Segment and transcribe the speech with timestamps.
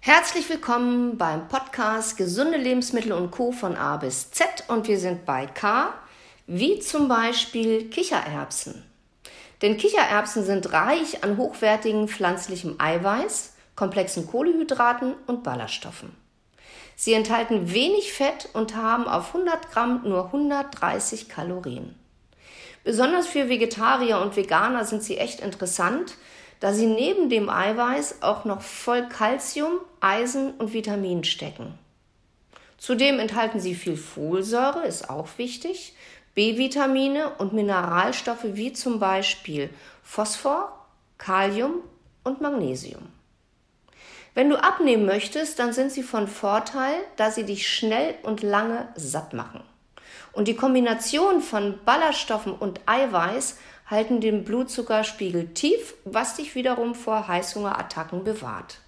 [0.00, 3.50] Herzlich willkommen beim Podcast Gesunde Lebensmittel und Co.
[3.50, 5.92] von A bis Z und wir sind bei K,
[6.46, 8.84] wie zum Beispiel Kichererbsen.
[9.60, 16.16] Denn Kichererbsen sind reich an hochwertigem pflanzlichem Eiweiß, komplexen Kohlehydraten und Ballaststoffen.
[16.94, 21.96] Sie enthalten wenig Fett und haben auf 100 Gramm nur 130 Kalorien.
[22.84, 26.14] Besonders für Vegetarier und Veganer sind sie echt interessant,
[26.60, 31.78] da sie neben dem Eiweiß auch noch voll Kalzium, Eisen und Vitamin stecken.
[32.78, 35.94] Zudem enthalten sie viel Folsäure, ist auch wichtig,
[36.34, 39.70] B-Vitamine und Mineralstoffe wie zum Beispiel
[40.04, 40.86] Phosphor,
[41.18, 41.82] Kalium
[42.22, 43.08] und Magnesium.
[44.34, 48.86] Wenn du abnehmen möchtest, dann sind sie von Vorteil, da sie dich schnell und lange
[48.94, 49.62] satt machen.
[50.32, 57.26] Und die Kombination von Ballaststoffen und Eiweiß halten den Blutzuckerspiegel tief, was dich wiederum vor
[57.26, 58.78] Heißhungerattacken bewahrt.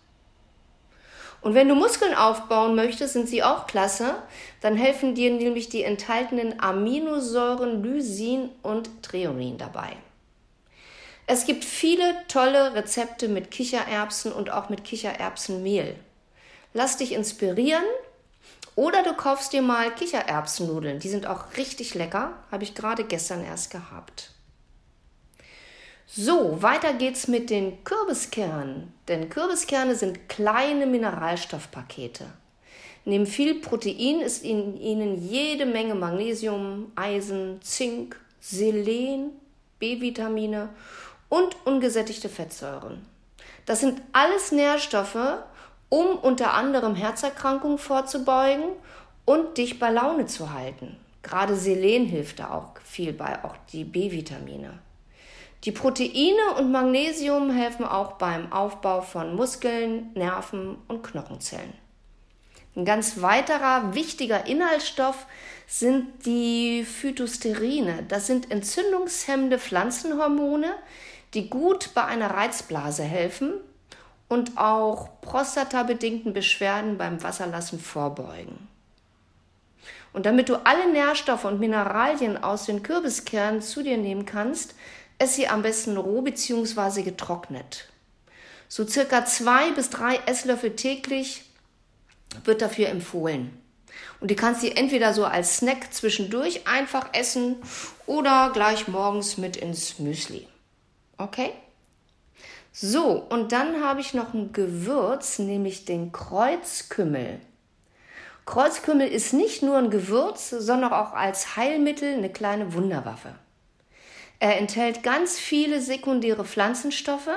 [1.43, 4.15] Und wenn du Muskeln aufbauen möchtest, sind sie auch klasse.
[4.61, 9.97] Dann helfen dir nämlich die enthaltenen Aminosäuren Lysin und Treonin dabei.
[11.27, 15.95] Es gibt viele tolle Rezepte mit Kichererbsen und auch mit Kichererbsenmehl.
[16.75, 17.85] Lass dich inspirieren
[18.75, 20.99] oder du kaufst dir mal Kichererbsennudeln.
[20.99, 22.33] Die sind auch richtig lecker.
[22.51, 24.33] Habe ich gerade gestern erst gehabt.
[26.13, 28.93] So, weiter geht's mit den Kürbiskernen.
[29.07, 32.27] Denn Kürbiskerne sind kleine Mineralstoffpakete.
[33.05, 39.31] Neben viel Protein ist in ihnen jede Menge Magnesium, Eisen, Zink, Selen,
[39.79, 40.71] B-Vitamine
[41.29, 43.07] und ungesättigte Fettsäuren.
[43.65, 45.45] Das sind alles Nährstoffe,
[45.91, 48.71] um unter anderem Herzerkrankungen vorzubeugen
[49.27, 50.97] und dich bei Laune zu halten.
[51.23, 54.81] Gerade Selen hilft da auch viel bei, auch die B-Vitamine.
[55.65, 61.75] Die Proteine und Magnesium helfen auch beim Aufbau von Muskeln, Nerven und Knochenzellen.
[62.77, 65.27] Ein ganz weiterer wichtiger Inhaltsstoff
[65.67, 68.05] sind die Phytosterine.
[68.09, 70.73] Das sind entzündungshemmende Pflanzenhormone,
[71.35, 73.53] die gut bei einer Reizblase helfen
[74.29, 78.69] und auch prostatabedingten Beschwerden beim Wasserlassen vorbeugen.
[80.13, 84.75] Und damit du alle Nährstoffe und Mineralien aus den Kürbiskernen zu dir nehmen kannst,
[85.21, 87.03] ess sie am besten roh bzw.
[87.03, 87.89] getrocknet.
[88.69, 91.45] So circa zwei bis drei Esslöffel täglich
[92.45, 93.57] wird dafür empfohlen.
[94.21, 97.57] Und die kannst du entweder so als Snack zwischendurch einfach essen
[98.07, 100.47] oder gleich morgens mit ins Müsli.
[101.19, 101.53] Okay?
[102.73, 107.41] So, und dann habe ich noch ein Gewürz, nämlich den Kreuzkümmel.
[108.47, 113.35] Kreuzkümmel ist nicht nur ein Gewürz, sondern auch als Heilmittel eine kleine Wunderwaffe.
[114.41, 117.29] Er enthält ganz viele sekundäre Pflanzenstoffe,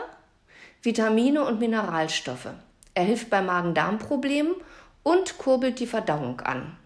[0.81, 2.47] Vitamine und Mineralstoffe.
[2.93, 4.55] Er hilft bei Magen-Darm-Problemen
[5.03, 6.77] und kurbelt die Verdauung an.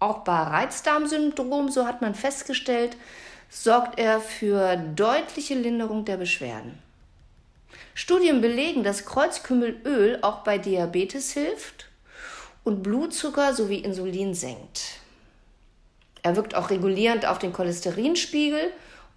[0.00, 2.98] Auch bei Reizdarmsyndrom, so hat man festgestellt,
[3.48, 6.78] sorgt er für deutliche Linderung der Beschwerden.
[7.94, 11.88] Studien belegen, dass Kreuzkümmelöl auch bei Diabetes hilft
[12.64, 14.98] und Blutzucker sowie Insulin senkt.
[16.22, 18.72] Er wirkt auch regulierend auf den Cholesterinspiegel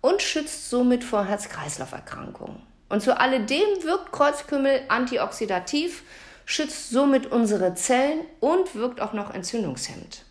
[0.08, 2.62] und schützt somit vor Herz-Kreislauf-Erkrankungen.
[2.88, 6.04] Und zu alledem wirkt Kreuzkümmel antioxidativ,
[6.46, 10.24] schützt somit unsere Zellen und wirkt auch noch entzündungshemmend.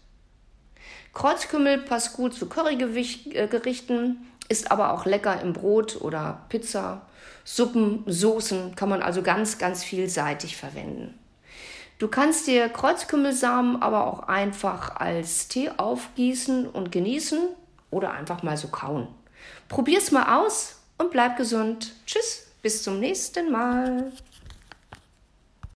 [1.13, 7.03] Kreuzkümmel passt gut zu Currygerichten, ist aber auch lecker im Brot oder Pizza,
[7.45, 11.19] Suppen, Soßen, kann man also ganz, ganz vielseitig verwenden.
[11.99, 17.49] Du kannst dir Kreuzkümmelsamen aber auch einfach als Tee aufgießen und genießen
[17.91, 19.09] oder einfach mal so kauen.
[19.69, 21.95] Probier's mal aus und bleib gesund.
[22.07, 24.13] Tschüss, bis zum nächsten Mal.